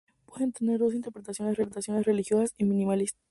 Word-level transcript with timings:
Pueden 0.25 0.51
tener 0.51 0.79
dos 0.79 0.95
interpretaciones, 0.95 1.59
religiosas 2.05 2.55
y 2.57 2.65
minimalista. 2.65 3.19